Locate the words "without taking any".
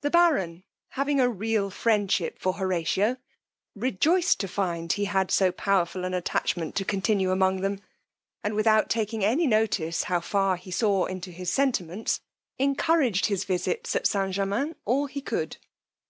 8.56-9.46